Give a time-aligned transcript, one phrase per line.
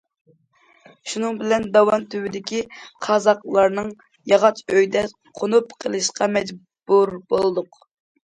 [1.11, 2.61] شۇنىڭ بىلەن داۋان تۈۋىدىكى
[3.07, 3.91] قازاقلارنىڭ
[4.33, 5.05] ياغاچ ئۆيىدە
[5.41, 7.81] قونۇپ قېلىشقا مەجبۇر بولدۇق.